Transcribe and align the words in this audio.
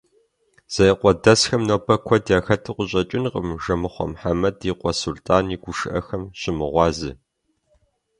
Зеикъуэдэсхэм 0.73 1.61
нобэ 1.67 1.95
куэд 2.05 2.25
яхэту 2.37 2.75
къыщӏэкӏынкъым 2.77 3.47
Жэмыхъуэ 3.63 4.05
Мухьэмэд 4.11 4.57
и 4.71 4.73
къуэ 4.79 4.91
Сулътӏан 4.99 5.45
и 5.55 5.57
гушыӏэхэм 5.63 6.23
щымыгъуазэ. 6.39 7.11